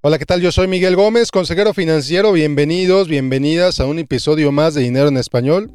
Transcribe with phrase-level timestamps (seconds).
[0.00, 0.40] Hola, ¿qué tal?
[0.40, 2.30] Yo soy Miguel Gómez, consejero financiero.
[2.30, 5.72] Bienvenidos, bienvenidas a un episodio más de Dinero en Español.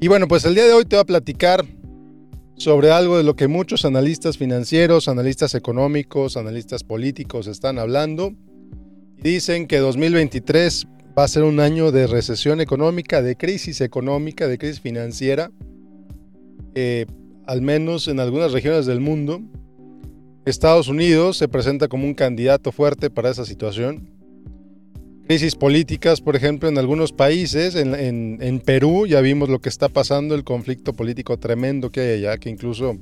[0.00, 1.62] Y bueno, pues el día de hoy te voy a platicar
[2.56, 8.32] sobre algo de lo que muchos analistas financieros, analistas económicos, analistas políticos están hablando.
[9.18, 10.86] Dicen que 2023
[11.18, 15.50] va a ser un año de recesión económica, de crisis económica, de crisis financiera,
[16.74, 17.04] eh,
[17.46, 19.42] al menos en algunas regiones del mundo.
[20.46, 24.08] Estados Unidos se presenta como un candidato fuerte para esa situación.
[25.26, 30.36] Crisis políticas, por ejemplo, en algunos países, en, Perú ya vimos lo que está pasando,
[30.36, 32.96] el conflicto político tremendo que hay allá, que incluso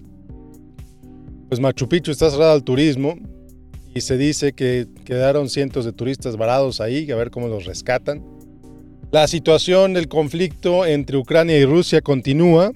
[1.48, 3.18] pues Machu Picchu está cerrado al turismo
[3.95, 8.24] y se dice que quedaron cientos de turistas varados ahí, a ver cómo los rescatan.
[9.12, 12.73] La situación del conflicto entre Ucrania y Rusia continúa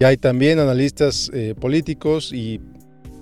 [0.00, 2.58] y hay también analistas eh, políticos y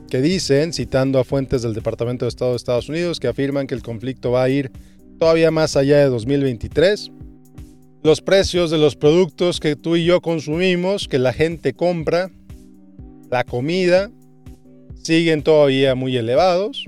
[0.06, 3.74] que dicen, citando a fuentes del Departamento de Estado de Estados Unidos, que afirman que
[3.74, 4.70] el conflicto va a ir
[5.19, 7.10] todavía más allá de 2023.
[8.02, 12.30] Los precios de los productos que tú y yo consumimos, que la gente compra,
[13.30, 14.10] la comida,
[15.02, 16.84] siguen todavía muy elevados.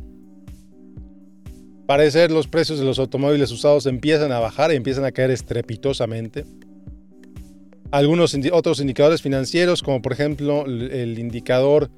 [1.87, 6.45] Parecer los precios de los automóviles usados empiezan a bajar y empiezan a caer estrepitosamente.
[7.91, 11.91] Algunos otros indicadores financieros, como por ejemplo el indicador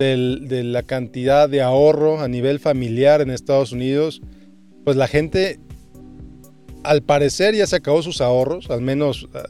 [0.00, 4.22] de la cantidad de ahorro a nivel familiar en Estados Unidos,
[4.84, 5.60] pues la gente
[6.82, 9.42] al parecer ya se acabó sus ahorros, al menos ah,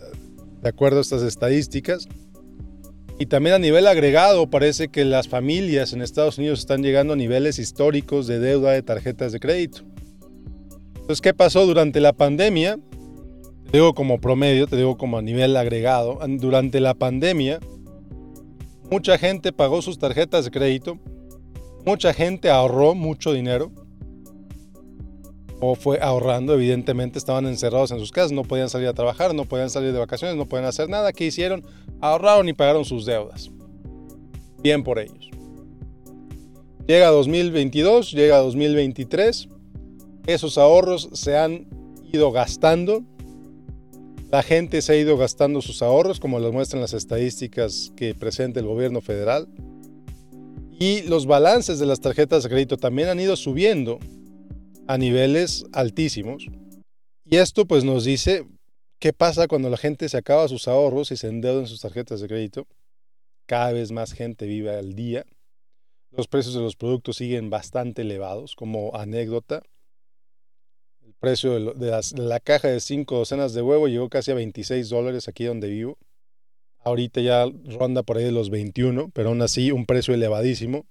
[0.62, 2.08] de acuerdo a estas estadísticas.
[3.18, 7.16] Y también a nivel agregado parece que las familias en Estados Unidos están llegando a
[7.16, 9.82] niveles históricos de deuda de tarjetas de crédito.
[10.94, 12.78] Entonces, ¿qué pasó durante la pandemia?
[13.70, 16.18] Te digo como promedio, te digo como a nivel agregado.
[16.38, 17.60] Durante la pandemia,
[18.90, 20.98] Mucha gente pagó sus tarjetas de crédito.
[21.86, 23.70] Mucha gente ahorró mucho dinero.
[25.60, 29.44] O fue ahorrando, evidentemente estaban encerrados en sus casas, no podían salir a trabajar, no
[29.44, 31.12] podían salir de vacaciones, no podían hacer nada.
[31.12, 31.64] ¿Qué hicieron?
[32.00, 33.50] Ahorraron y pagaron sus deudas.
[34.62, 35.30] Bien por ellos.
[36.86, 39.48] Llega 2022, llega 2023.
[40.26, 41.68] Esos ahorros se han
[42.12, 43.04] ido gastando
[44.30, 48.60] la gente se ha ido gastando sus ahorros, como lo muestran las estadísticas que presenta
[48.60, 49.48] el gobierno federal.
[50.78, 53.98] Y los balances de las tarjetas de crédito también han ido subiendo
[54.86, 56.46] a niveles altísimos.
[57.24, 58.46] Y esto pues nos dice
[59.00, 62.20] qué pasa cuando la gente se acaba sus ahorros y se endeuda en sus tarjetas
[62.20, 62.66] de crédito.
[63.46, 65.26] Cada vez más gente vive al día.
[66.12, 68.54] Los precios de los productos siguen bastante elevados.
[68.54, 69.62] Como anécdota,
[71.20, 75.44] precio de, la caja de cinco docenas de huevo llegó casi a 26 dólares aquí
[75.44, 75.98] donde vivo.
[76.78, 80.86] Ahorita ya ronda por ahí de los 21, pero aún así un precio elevadísimo.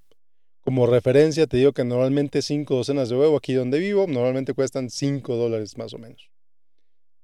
[0.61, 4.89] Como referencia te digo que normalmente cinco docenas de huevo aquí donde vivo normalmente cuestan
[4.89, 6.29] 5 dólares más o menos.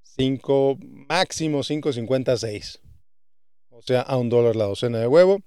[0.02, 0.78] 5,
[1.08, 2.80] máximo 5.56.
[3.68, 5.42] O sea, a un dólar la docena de huevo.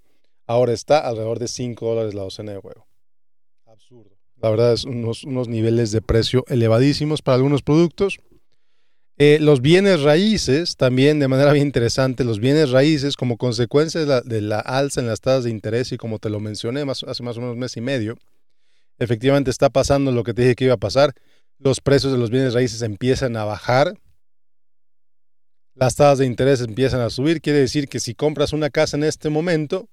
[0.46, 2.88] Ahora está alrededor de 5 dólares la docena de huevo.
[3.66, 4.19] Absurdo.
[4.42, 8.20] La verdad es unos, niveles de precio elevadísimos para algunos productos.
[9.18, 14.42] Eh, los bienes raíces, también de manera bien interesante, los bienes raíces como consecuencia de
[14.42, 17.42] la, alza en las tasas de interés y como te lo mencioné hace más o
[17.42, 18.18] menos un mes y medio,
[18.98, 21.14] efectivamente está pasando lo que te dije que iba a pasar.
[21.58, 23.94] Los precios de los bienes raíces empiezan a bajar,
[25.76, 29.04] las tasas de interés empiezan a subir, quiere decir que si compras una casa en
[29.04, 29.90] este momento,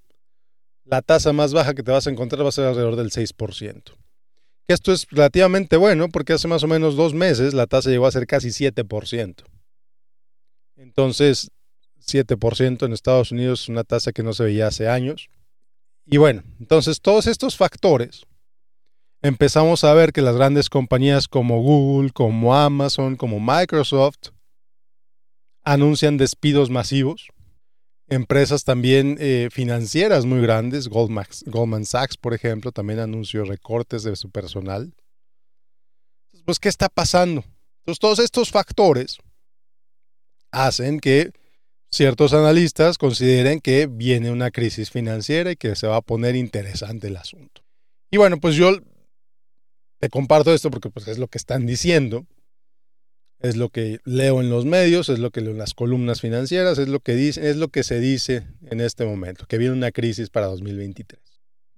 [0.85, 4.06] la tasa más baja que te vas a encontrar va a ser alrededor del 6%.
[4.69, 8.13] Esto es relativamente bueno porque hace más o menos dos meses la tasa llegó a
[8.13, 9.45] ser casi 7%.
[10.77, 11.51] Entonces,
[12.05, 15.29] 7% en Estados Unidos es una tasa que no se veía hace años.
[16.05, 18.27] Y bueno, entonces todos estos factores
[19.23, 24.31] empezamos a ver que las grandes compañías como Google, como Amazon, como Microsoft
[25.65, 27.29] anuncian despidos masivos
[28.09, 34.17] empresas también eh, financieras muy grandes, Goldman, Goldman, Sachs, por ejemplo, también anunció recortes de
[34.17, 34.95] su personal.
[36.45, 37.45] Pues, ¿qué está pasando?
[37.81, 39.19] Entonces, todos estos factores
[40.53, 41.33] hacen que
[41.91, 47.09] ciertos analistas consideren que viene una crisis financiera y que se va a poner interesante
[47.09, 47.63] el asunto.
[48.11, 48.71] Y bueno, pues yo
[49.99, 52.27] te comparto esto porque pues, es lo que están diciendo
[53.41, 56.79] es lo que leo en los medios, es lo que leo en las columnas financieras,
[56.79, 59.93] es lo que dice, es lo que se dice en este momento, que viene una
[59.93, 61.21] crisis para 2023.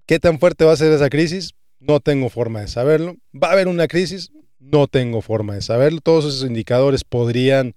[0.05, 1.51] ¿Qué tan fuerte va a ser esa crisis?
[1.79, 3.17] No tengo forma de saberlo.
[3.31, 4.31] ¿Va a haber una crisis?
[4.59, 6.01] No tengo forma de saberlo.
[6.01, 7.75] Todos esos indicadores podrían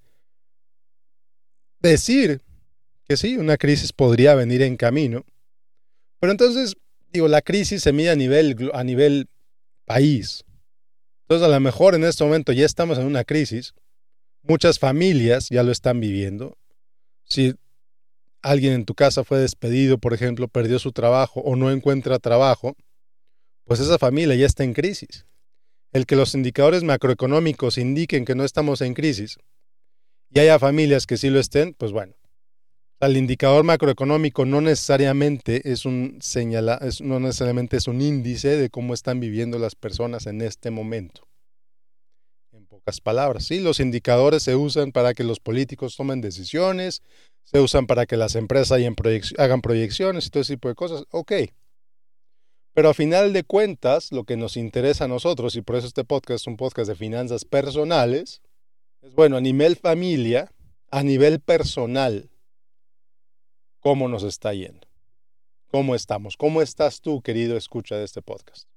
[1.81, 2.40] decir
[3.06, 5.25] que sí, una crisis podría venir en camino.
[6.20, 6.76] Pero entonces,
[7.12, 9.28] digo, la crisis se mide a nivel, a nivel
[9.85, 10.44] país,
[11.23, 13.75] Entonces, a lo mejor en este momento ya estamos en una crisis.
[14.43, 16.57] Muchas familias ya lo están viviendo.
[17.25, 17.55] Si
[18.43, 22.77] alguien en tu casa fue despedido, por ejemplo, perdió su trabajo o no encuentra trabajo,
[23.65, 25.27] pues esa familia ya está en crisis.
[25.93, 29.39] El que los indicadores macroeconómicos indiquen que no estamos en crisis
[30.31, 32.15] y haya familias que sí lo estén, pues bueno.
[33.02, 38.94] El indicador macroeconómico no necesariamente es un señala, no necesariamente es un índice de cómo
[38.94, 41.26] están viviendo las personas en este momento.
[42.52, 47.02] En pocas palabras, sí, los indicadores se usan para que los políticos tomen decisiones,
[47.43, 48.78] se usan para que las empresas
[49.37, 51.02] hagan proyecciones y todo ese tipo de cosas.
[51.10, 51.32] Ok.
[52.72, 56.04] Pero a final de cuentas, lo que nos interesa a nosotros, y por eso este
[56.04, 58.43] podcast es un podcast de finanzas personales,
[59.00, 60.52] es bueno, a nivel familia,
[60.93, 62.28] a nivel personal,
[63.82, 64.87] ¿cómo nos está yendo?
[65.67, 66.37] ¿Cómo estamos?
[66.37, 68.69] ¿Cómo estás tú, querido escucha de este podcast?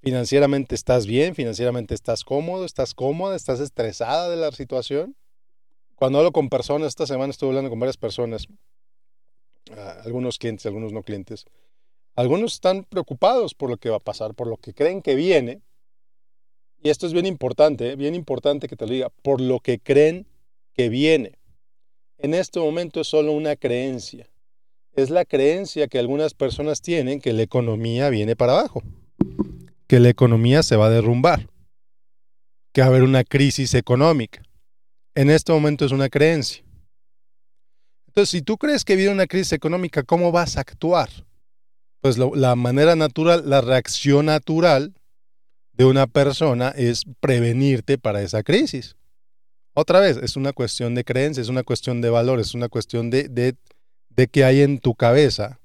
[0.00, 1.34] ¿Financieramente estás bien?
[1.34, 2.64] ¿Financieramente estás cómodo?
[2.64, 3.34] ¿Estás cómoda?
[3.34, 5.16] ¿Estás estresada de la situación?
[5.96, 8.46] Cuando hablo con personas, esta semana estuve hablando con varias personas,
[9.72, 11.44] ah, algunos clientes, algunos no clientes.
[12.14, 15.62] Algunos están preocupados por lo que va a pasar, por lo que creen que viene.
[16.82, 17.96] Y esto es bien importante, ¿eh?
[17.96, 20.26] bien importante que te lo diga, por lo que creen
[20.74, 21.38] que viene.
[22.18, 24.28] En este momento es solo una creencia.
[24.96, 28.82] Es la creencia que algunas personas tienen que la economía viene para abajo,
[29.86, 31.48] que la economía se va a derrumbar,
[32.72, 34.42] que va a haber una crisis económica
[35.14, 36.64] en este momento es una creencia.
[38.08, 41.08] Entonces, si tú crees que viene una crisis económica, ¿cómo vas a actuar?
[42.00, 44.94] Pues la manera natural, la reacción natural
[45.72, 48.96] de una persona es prevenirte para esa crisis.
[49.74, 53.10] Otra vez, es una cuestión de creencia, es una cuestión de valores, es una cuestión
[53.10, 53.56] de, de,
[54.10, 55.60] de qué hay en tu cabeza,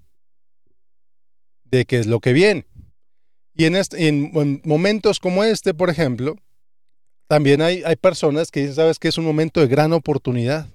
[1.66, 2.66] de qué es lo que viene.
[3.56, 6.36] Y en, este, en momentos como este, por ejemplo,
[7.28, 10.68] también hay, hay personas que dicen, sabes que es un momento de gran oportunidad.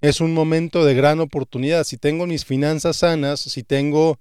[0.00, 1.82] Es un momento de gran oportunidad.
[1.82, 4.18] Si tengo mis finanzas sanas, si tengo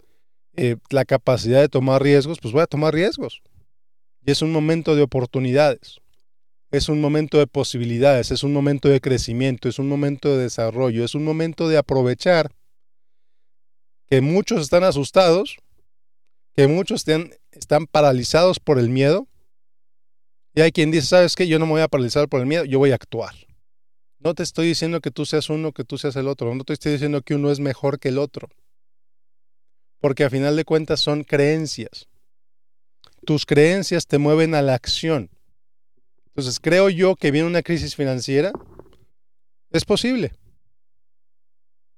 [0.55, 3.41] eh, la capacidad de tomar riesgos, pues voy a tomar riesgos.
[4.25, 5.99] Y es un momento de oportunidades.
[6.73, 11.05] Es un momento de posibilidades, es un momento de crecimiento, es un momento de desarrollo,
[11.05, 12.51] es un momento de aprovechar
[14.09, 15.57] que muchos están asustados,
[16.55, 17.05] que muchos
[17.51, 19.27] están, paralizados por el miedo
[20.55, 21.47] y hay quien dice, ¿sabes qué?
[21.47, 23.35] Yo no me voy a paralizar por el miedo, yo voy a actuar.
[24.17, 26.55] No te estoy diciendo que tú seas uno, que tú seas el otro.
[26.55, 28.49] No te estoy diciendo que uno es mejor que el otro.
[29.99, 32.07] Porque a final de cuentas son creencias.
[33.27, 35.29] Tus creencias te mueven a la acción.
[36.35, 38.51] Entonces, creo yo que viene una crisis financiera.
[39.71, 40.33] Es posible.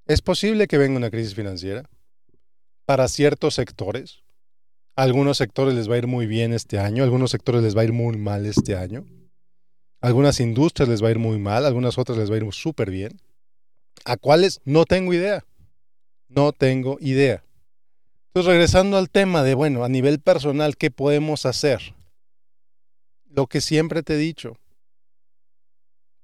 [0.06, 1.88] Es posible que venga una crisis financiera
[2.84, 4.22] para ciertos sectores
[4.96, 7.84] algunos sectores les va a ir muy bien este año, algunos sectores les va a
[7.84, 9.04] ir muy mal este año.
[10.00, 12.90] Algunas industrias les va a ir muy mal, algunas otras les va a ir súper
[12.90, 13.20] bien.
[14.06, 14.60] ¿A cuáles?
[14.64, 15.44] No tengo idea.
[16.28, 17.44] No tengo idea.
[18.28, 21.94] Entonces, regresando al tema de, bueno, a nivel personal, ¿qué podemos hacer?
[23.28, 24.56] Lo que siempre te he dicho,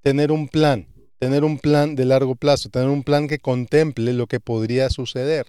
[0.02, 0.86] tener un plan,
[1.18, 5.46] tener un plan de largo plazo, tener un plan que contemple lo que podría suceder.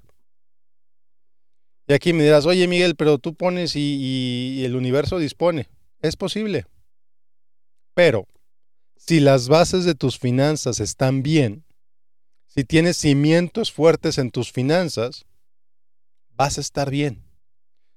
[1.88, 5.68] Y aquí me dirás, oye Miguel, pero tú pones y, el universo dispone.
[6.02, 6.66] Es posible.
[7.94, 8.28] Pero
[8.96, 11.66] si las bases de tus finanzas están bien,
[12.48, 15.26] si tienes cimientos fuertes en tus finanzas,
[16.32, 17.24] vas a estar bien.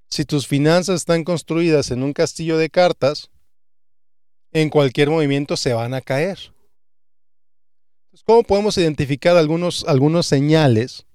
[0.08, 3.30] Si tus finanzas están construidas en un castillo de cartas,
[4.52, 6.38] en cualquier movimiento se van a caer.
[8.24, 11.06] ¿Cómo podemos identificar algunos, algunos señales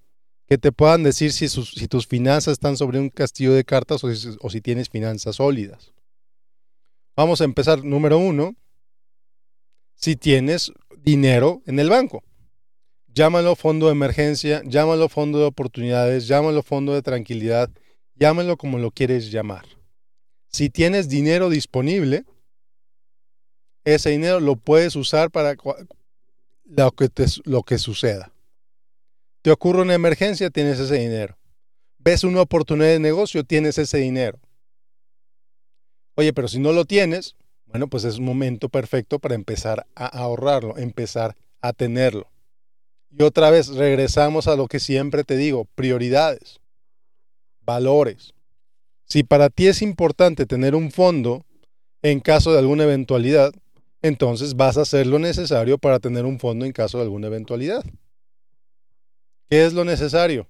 [0.52, 1.48] que te puedan decir si,
[1.88, 5.94] tus finanzas están sobre un castillo de cartas o si, o si tienes finanzas sólidas.
[7.16, 8.54] Vamos a empezar, número uno,
[9.96, 12.22] si tienes dinero en el banco.
[13.14, 17.70] Llámalo fondo de emergencia, llámalo fondo de oportunidades, llámalo fondo de tranquilidad,
[18.16, 19.64] llámalo como lo quieres llamar.
[20.48, 22.26] Si tienes dinero disponible,
[23.86, 25.56] ese dinero lo puedes usar para
[26.66, 27.10] lo que,
[27.46, 28.32] lo que suceda.
[29.42, 31.38] Te ocurre una emergencia, tienes ese dinero.
[31.98, 34.40] Ves una oportunidad de negocio, tienes ese dinero.
[36.16, 37.36] Oye, pero si no lo tienes,
[37.66, 42.30] bueno, pues es momento perfecto para empezar a ahorrarlo, empezar a tenerlo.
[43.10, 46.60] Y otra vez regresamos a lo que siempre te digo, prioridades,
[47.62, 48.34] valores.
[49.06, 51.46] Si para ti es importante tener un fondo
[52.02, 53.54] en caso de alguna eventualidad,
[54.02, 57.84] entonces vas a hacer lo necesario para tener un fondo en caso de alguna eventualidad.
[59.50, 60.48] ¿Qué es lo necesario?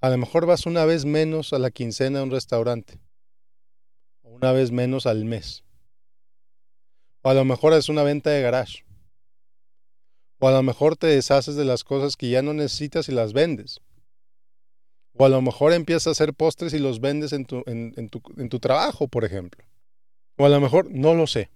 [0.00, 2.98] A lo mejor vas una vez menos a la quincena a un restaurante.
[4.22, 5.64] una vez menos al mes.
[7.22, 8.84] O a lo mejor es una venta de garage.
[10.38, 13.34] O a lo mejor te deshaces de las cosas que ya no necesitas y las
[13.34, 13.80] vendes.
[15.12, 18.22] O a lo mejor empiezas a hacer postres y los vendes en tu, en, tu,
[18.38, 19.62] en tu trabajo, por ejemplo.
[20.38, 21.50] O a lo mejor, no lo sé.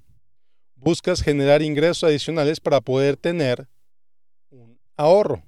[0.76, 3.68] Buscas generar ingresos adicionales para poder tener
[4.50, 5.42] un ahorro,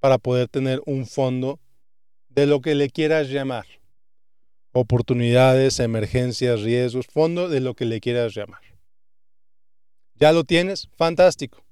[0.00, 1.60] para poder tener un fondo
[2.28, 3.66] de lo que le quieras llamar.
[4.72, 8.62] Oportunidades, emergencias, riesgos, fondo de lo que le quieras llamar.
[10.14, 10.88] ¿Ya lo tienes?
[10.96, 11.64] Fantástico.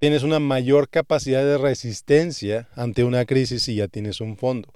[0.00, 4.72] Tienes una mayor capacidad de resistencia ante una crisis y ya tienes un fondo.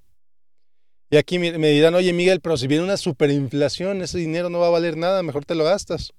[1.10, 4.68] Y aquí me dirán, oye Miguel, pero si viene una superinflación, ese dinero no va
[4.68, 6.14] a valer nada, mejor te lo gastas.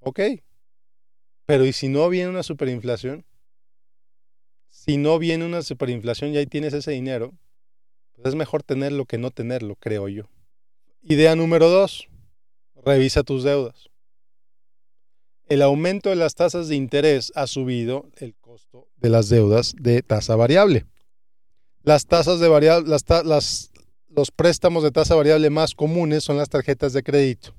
[0.00, 0.20] Ok.
[1.46, 3.24] Pero ¿y si no viene una superinflación?
[4.68, 7.32] Si no viene una superinflación y ahí tienes ese dinero,
[8.14, 10.24] pues es mejor tenerlo que no tenerlo, creo yo.
[11.02, 12.08] Idea número dos,
[12.84, 13.88] revisa tus deudas.
[15.48, 20.02] El aumento de las tasas de interés ha subido el costo de las deudas de
[20.02, 20.84] tasa variable.
[21.82, 23.70] Las tasas de variable, las,
[24.10, 27.54] los préstamos de tasa variable más comunes son las tarjetas de crédito.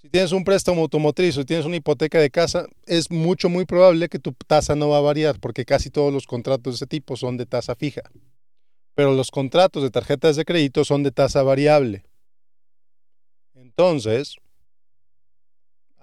[0.00, 4.08] Si tienes un préstamo automotriz o tienes una hipoteca de casa, es mucho, muy probable
[4.08, 7.16] que tu tasa no va a variar porque casi todos los contratos de ese tipo
[7.16, 8.02] son de tasa fija.
[8.94, 12.04] Pero los contratos de tarjetas de crédito son de tasa variable.
[13.54, 14.36] Entonces,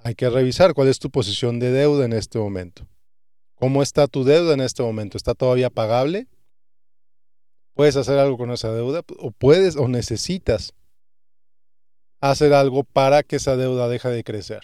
[0.04, 2.88] hay que revisar cuál es tu posición de deuda en este momento.
[3.56, 5.18] ¿Cómo está tu deuda en este momento?
[5.18, 6.28] ¿Está todavía pagable?
[7.78, 10.74] puedes hacer algo con esa deuda o puedes o necesitas
[12.20, 14.62] hacer algo para que esa deuda deje de crecer.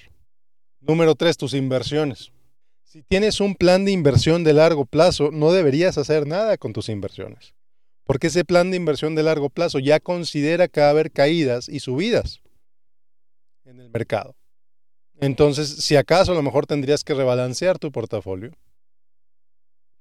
[0.79, 2.31] Número tres, tus inversiones.
[2.83, 6.89] Si tienes un plan de inversión de largo plazo, no deberías hacer nada con tus
[6.89, 7.55] inversiones,
[8.03, 11.69] porque ese plan de inversión de largo plazo ya considera que va a haber caídas
[11.69, 12.41] y subidas
[13.65, 14.36] en el mercado.
[15.19, 18.51] Entonces, si acaso a lo mejor tendrías que rebalancear tu portafolio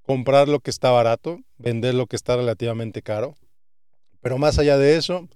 [0.03, 3.35] comprar lo que está barato, vender lo que está relativamente caro.
[4.21, 5.29] Pero más allá de eso,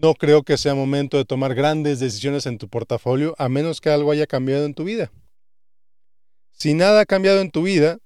[0.00, 3.90] no creo que sea momento de tomar grandes decisiones en tu portafolio a menos que
[3.90, 5.10] algo haya cambiado en tu vida.
[6.52, 7.98] Si nada ha cambiado en tu vida,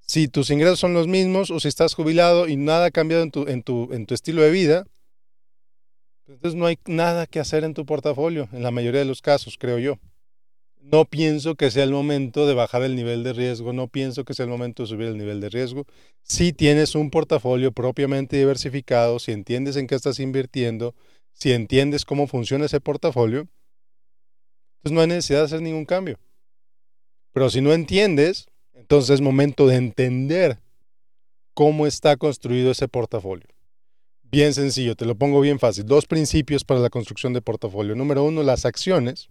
[0.00, 3.30] si tus ingresos son los mismos o si estás jubilado y nada ha cambiado en
[3.30, 4.86] tu, en tu, en tu estilo de vida,
[6.26, 9.56] entonces no hay nada que hacer en tu portafolio, en la mayoría de los casos,
[9.58, 9.98] creo yo
[10.82, 14.34] no pienso que sea el momento de bajar el nivel de riesgo, no pienso que
[14.34, 15.86] sea el momento de subir el nivel de riesgo.
[16.22, 20.94] Si tienes un portafolio propiamente diversificado, si entiendes en qué estás invirtiendo,
[21.32, 23.48] si entiendes cómo funciona ese portafolio,
[24.82, 26.18] pues no hay necesidad de hacer ningún cambio.
[27.32, 30.58] Pero si no entiendes, entonces es momento de entender
[31.54, 33.46] cómo está construido ese portafolio.
[34.24, 35.86] Bien sencillo, te lo pongo bien fácil.
[35.86, 37.94] Dos principios para la construcción de portafolio.
[37.94, 39.28] Número uno, las acciones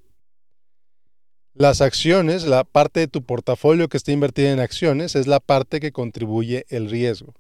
[1.54, 5.80] las acciones, la parte de tu portafolio que está invertida en acciones, es la parte
[5.80, 7.34] que contribuye el riesgo.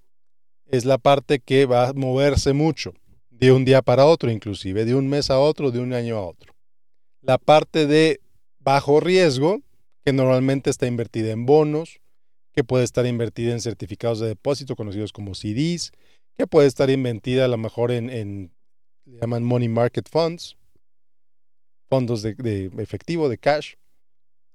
[0.67, 2.93] Es la parte que va a moverse mucho,
[3.29, 6.25] de un día para otro inclusive, de un mes a otro, de un año a
[6.25, 6.53] otro.
[7.21, 8.19] La parte de
[8.59, 9.61] bajo riesgo,
[10.03, 12.01] que normalmente está invertida en bonos,
[12.53, 15.91] que puede estar invertida en certificados de depósito conocidos como CDs,
[16.37, 18.51] que puede estar invertida a lo mejor en, en
[19.05, 20.57] llaman money market funds,
[21.89, 23.75] fondos de efectivo, de cash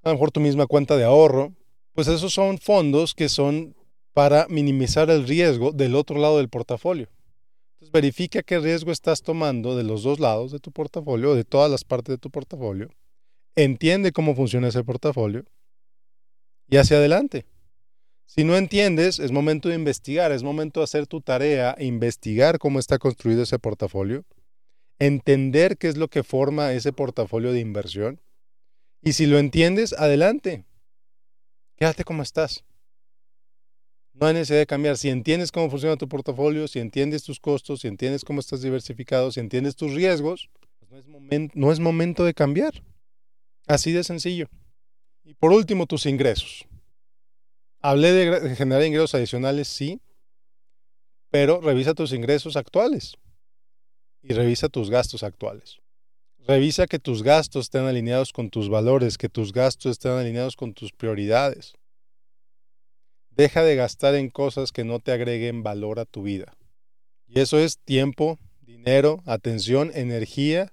[0.03, 1.53] a lo mejor tu misma cuenta de ahorro,
[1.93, 3.75] pues esos son fondos que son
[4.13, 7.07] para minimizar el riesgo del otro lado del portafolio.
[7.91, 11.83] Verifica qué riesgo estás tomando de los dos lados de tu portafolio, de todas las
[11.83, 12.89] partes de tu portafolio.
[13.55, 15.45] Entiende cómo funciona ese portafolio
[16.69, 17.45] y hacia adelante.
[18.25, 22.77] Si no entiendes, es momento de investigar, es momento de hacer tu tarea, investigar cómo
[22.77, 24.25] está construido ese portafolio,
[24.99, 28.19] entender qué es lo que forma ese portafolio de inversión
[29.01, 30.65] y si lo entiendes, adelante.
[31.75, 32.63] Quédate como estás.
[34.13, 34.97] No hay necesidad de cambiar.
[34.97, 39.31] Si entiendes cómo funciona tu portafolio, si entiendes tus costos, si entiendes cómo estás diversificado,
[39.31, 40.49] si entiendes tus riesgos,
[40.79, 42.83] pues no, es momento, no es momento de cambiar.
[43.67, 44.47] Así de sencillo.
[45.23, 46.65] Y por último, tus ingresos.
[47.79, 50.01] Hablé de generar ingresos adicionales, sí,
[51.29, 53.17] pero revisa tus ingresos actuales
[54.23, 55.79] y revisa tus gastos actuales.
[56.47, 60.73] Revisa que tus gastos estén alineados con tus valores, que tus gastos estén alineados con
[60.73, 61.73] tus prioridades.
[63.31, 66.55] Deja de gastar en cosas que no te agreguen valor a tu vida.
[67.27, 70.71] Y eso es tiempo, dinero, atención, energía.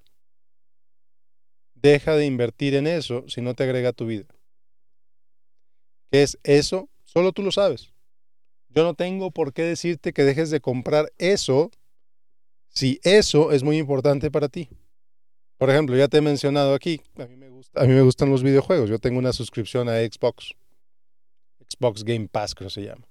[1.75, 4.27] Deja de invertir en eso si no te agrega tu vida.
[6.13, 6.89] ¿Qué es eso?
[7.03, 7.93] Solo tú lo sabes.
[8.69, 11.73] Yo no tengo por qué decirte que dejes de comprar eso
[12.69, 14.69] si eso es muy importante para ti.
[15.59, 18.91] Por ejemplo, ya te he mencionado aquí, a mí me, gustan los videojuegos.
[18.91, 20.55] Yo tengo una suscripción a Xbox.
[21.69, 23.07] Xbox Game Pass, creo que se llama.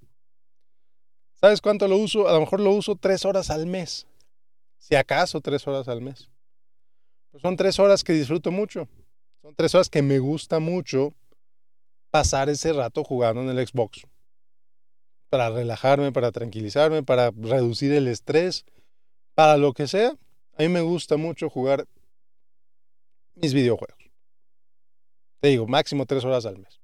[1.33, 2.27] ¿Sabes cuánto lo uso?
[2.27, 4.07] A lo mejor lo uso tres horas al mes.
[4.77, 6.29] Si acaso tres horas al mes.
[7.41, 8.87] Son tres horas que disfruto mucho.
[9.41, 11.13] Son tres horas que me gusta mucho
[12.11, 14.03] pasar ese rato jugando en el Xbox.
[15.29, 18.65] Para relajarme, para tranquilizarme, para reducir el estrés,
[19.33, 20.09] para lo que sea.
[20.57, 21.87] A mí me gusta mucho jugar
[23.35, 24.11] mis videojuegos.
[25.39, 26.79] Te digo, máximo tres horas al mes.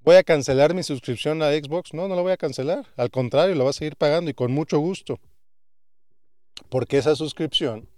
[0.00, 1.94] ¿Voy a cancelar mi suscripción a Xbox?
[1.94, 2.86] No, no la voy a cancelar.
[2.96, 5.20] Al contrario, la voy a seguir pagando y con mucho gusto.
[6.68, 7.88] Porque esa suscripción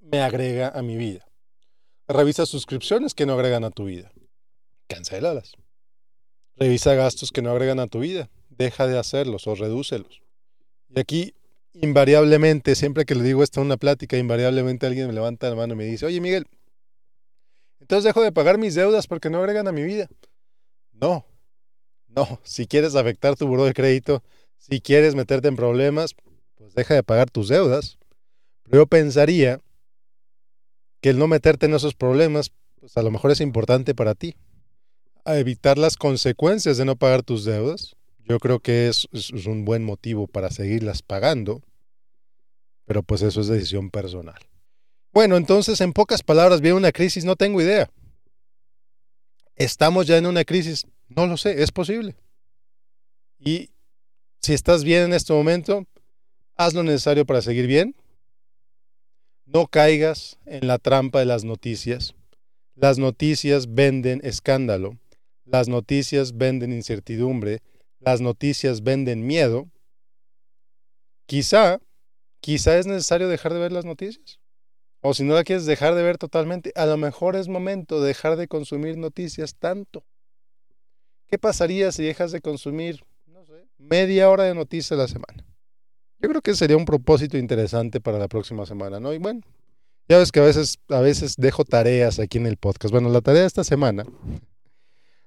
[0.00, 1.26] me agrega a mi vida.
[2.06, 4.12] Revisa suscripciones que no agregan a tu vida.
[4.88, 5.54] Cancélalas.
[6.56, 8.28] Revisa gastos que no agregan a tu vida.
[8.50, 10.20] Deja de hacerlos o redúcelos.
[10.90, 11.34] Y aquí,
[11.74, 15.74] invariablemente, siempre que le digo esto en una plática, invariablemente alguien me levanta la mano
[15.74, 16.46] y me dice, oye Miguel,
[17.80, 20.08] entonces dejo de pagar mis deudas porque no agregan a mi vida.
[20.92, 21.26] No,
[22.08, 24.22] no, si quieres afectar tu buro de crédito,
[24.58, 26.14] si quieres meterte en problemas,
[26.54, 27.98] pues deja de pagar tus deudas.
[28.62, 29.60] Pero yo pensaría
[31.00, 34.36] que el no meterte en esos problemas, pues a lo mejor es importante para ti.
[35.24, 39.06] A evitar las consecuencias de no pagar tus deudas, yo creo que es,
[39.46, 41.62] un buen motivo para seguirlas pagando,
[42.84, 44.40] pero pues eso es decisión personal.
[45.12, 47.90] Bueno, entonces en pocas palabras, viene una crisis, no tengo idea.
[49.56, 50.86] ¿Estamos ya en una crisis?
[51.08, 52.16] No lo sé, es posible.
[53.38, 53.70] Y
[54.40, 55.86] si estás bien en este momento,
[56.56, 57.94] haz lo necesario para seguir bien.
[59.44, 62.14] No caigas en la trampa de las noticias.
[62.74, 64.98] Las noticias venden escándalo.
[65.44, 67.60] Las noticias venden incertidumbre.
[68.04, 69.70] Las noticias venden miedo.
[71.26, 71.78] Quizá,
[72.40, 74.40] quizá es necesario dejar de ver las noticias.
[75.00, 78.08] O si no la quieres dejar de ver totalmente, a lo mejor es momento de
[78.08, 80.04] dejar de consumir noticias tanto.
[81.26, 85.44] ¿Qué pasaría si dejas de consumir, no sé, media hora de noticias a la semana?
[86.18, 89.12] Yo creo que sería un propósito interesante para la próxima semana, ¿no?
[89.12, 89.40] Y bueno,
[90.08, 92.92] ya ves que a veces, a veces dejo tareas aquí en el podcast.
[92.92, 94.04] Bueno, la tarea de esta semana,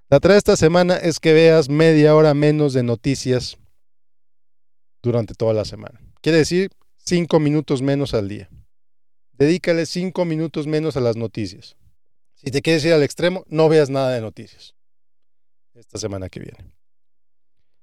[0.10, 3.58] la tarea esta semana es que veas media hora menos de noticias
[5.02, 6.02] durante toda la semana.
[6.22, 8.50] Quiere decir cinco minutos menos al día.
[9.34, 11.76] Dedícale cinco minutos menos a las noticias.
[12.36, 14.76] Si te quieres ir al extremo, no veas nada de noticias
[15.74, 16.72] esta semana que viene.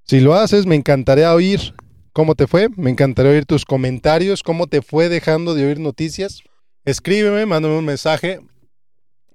[0.05, 1.75] Si lo haces, me encantaría oír
[2.13, 6.43] cómo te fue, me encantaría oír tus comentarios, cómo te fue dejando de oír noticias.
[6.85, 8.41] Escríbeme, mándame un mensaje,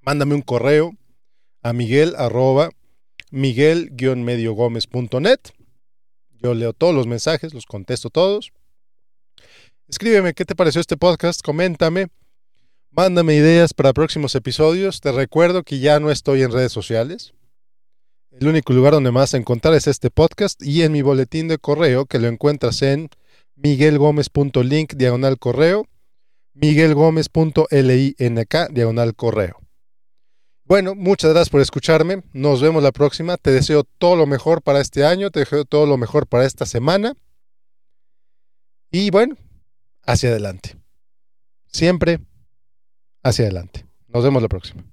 [0.01, 0.91] mándame un correo
[1.61, 2.69] a miguel arroba
[3.31, 5.39] miguel-mediogomez.net.
[6.41, 8.51] Yo leo todos los mensajes, los contesto todos.
[9.87, 12.07] Escríbeme qué te pareció este podcast, coméntame,
[12.91, 15.01] mándame ideas para próximos episodios.
[15.01, 17.33] Te recuerdo que ya no estoy en redes sociales.
[18.31, 22.05] El único lugar donde a encontrar es este podcast y en mi boletín de correo
[22.05, 23.09] que lo encuentras en
[23.55, 25.87] miguelgomez.link diagonal correo,
[26.53, 28.13] miguelgomez.link
[28.71, 29.66] diagonal correo.
[30.67, 32.23] Bueno, muchas gracias por escucharme.
[32.33, 33.37] Nos vemos la próxima.
[33.37, 35.31] Te deseo todo lo mejor para este año.
[35.31, 37.13] Te deseo todo lo mejor para esta semana.
[38.91, 39.37] Y bueno,
[40.03, 40.75] hacia adelante.
[41.67, 42.19] Siempre
[43.23, 43.85] hacia adelante.
[44.07, 44.83] Nos vemos la próxima.